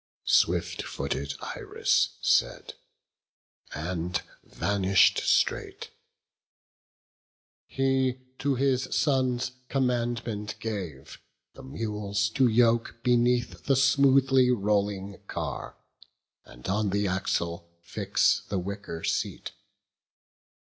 Swift 0.25 0.81
footed 0.81 1.35
Iris 1.55 2.17
said, 2.23 2.73
and 3.75 4.19
vanish'd 4.43 5.19
straight: 5.19 5.91
He 7.67 8.19
to 8.39 8.55
his 8.55 8.85
sons 8.95 9.51
commandment 9.69 10.55
gave, 10.59 11.21
the 11.53 11.61
mules 11.61 12.29
To 12.31 12.47
yoke 12.47 12.95
beneath 13.03 13.65
the 13.65 13.75
smoothly 13.75 14.49
rolling 14.49 15.21
car, 15.27 15.77
And 16.45 16.67
on 16.67 16.89
the 16.89 17.07
axle 17.07 17.69
fix 17.83 18.41
the 18.49 18.57
wicker 18.57 19.03
seat. 19.03 19.51